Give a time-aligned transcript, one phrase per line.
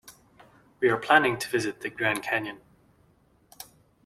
[0.79, 2.61] We are planning to visit the Grand Canyon.